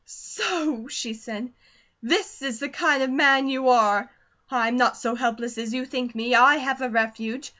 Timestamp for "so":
0.07-0.87, 4.97-5.13